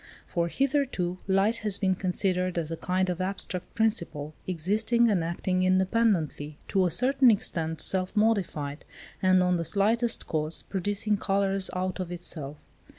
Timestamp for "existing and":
4.47-5.23